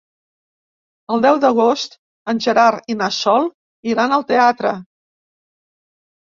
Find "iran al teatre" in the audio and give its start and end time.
3.95-4.75